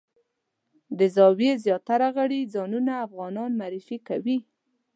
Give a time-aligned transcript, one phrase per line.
[0.97, 4.37] د زاویې زیاتره غړي ځانونه افغانان معرفي کوي.